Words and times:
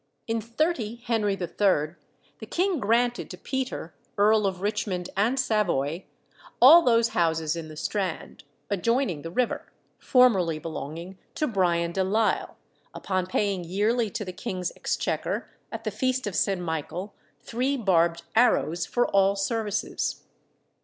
In 0.25 0.41
30 0.41 0.95
Henry 1.05 1.33
III. 1.39 1.93
the 2.39 2.47
king 2.49 2.79
granted 2.79 3.29
to 3.29 3.37
Peter, 3.37 3.93
Earl 4.17 4.47
of 4.47 4.61
Richmond 4.61 5.11
and 5.15 5.39
Savoy, 5.39 6.05
all 6.59 6.81
those 6.81 7.09
houses 7.09 7.55
in 7.55 7.67
the 7.67 7.77
Strand, 7.77 8.43
adjoining 8.71 9.21
the 9.21 9.29
river, 9.29 9.71
formerly 9.99 10.57
belonging 10.57 11.19
to 11.35 11.45
Brian 11.45 11.91
de 11.91 12.03
Lisle, 12.03 12.57
upon 12.95 13.27
paying 13.27 13.63
yearly 13.63 14.09
to 14.09 14.25
the 14.25 14.33
king's 14.33 14.71
exchequer, 14.75 15.47
at 15.71 15.83
the 15.83 15.91
Feast 15.91 16.25
of 16.25 16.35
St. 16.35 16.59
Michael, 16.59 17.13
three 17.39 17.77
barbed 17.77 18.23
arrows 18.35 18.87
for 18.87 19.05
all 19.07 19.35
services. 19.35 20.23